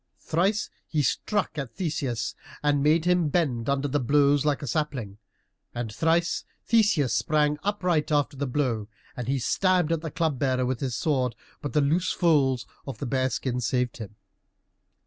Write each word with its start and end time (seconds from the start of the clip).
Thrice 0.19 0.71
he 0.87 1.03
struck 1.03 1.59
at 1.59 1.75
Theseus 1.75 2.33
and 2.63 2.81
made 2.81 3.05
him 3.05 3.29
bend 3.29 3.69
under 3.69 3.87
the 3.87 3.99
blows 3.99 4.43
like 4.43 4.63
a 4.63 4.65
sapling. 4.67 5.19
And 5.75 5.93
thrice 5.93 6.43
Theseus 6.65 7.13
sprang 7.13 7.59
upright 7.61 8.11
after 8.11 8.35
the 8.35 8.47
blow, 8.47 8.87
and 9.15 9.27
he 9.27 9.37
stabbed 9.37 9.91
at 9.91 10.01
the 10.01 10.09
Club 10.09 10.39
bearer 10.39 10.65
with 10.65 10.79
his 10.79 10.95
sword, 10.95 11.35
but 11.61 11.73
the 11.73 11.81
loose 11.81 12.11
folds 12.13 12.65
of 12.87 12.97
the 12.97 13.05
bear 13.05 13.29
skin 13.29 13.61
saved 13.61 13.97
him. 13.97 14.15